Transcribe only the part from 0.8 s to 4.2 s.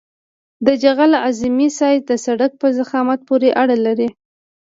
جغل اعظمي سایز د سرک په ضخامت پورې اړه لري